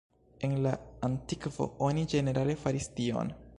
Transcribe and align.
En 0.45 0.55
la 0.65 0.71
antikvo 1.09 1.69
oni 1.91 2.07
ĝenerale 2.15 2.59
faris 2.65 2.91
tion. 2.99 3.35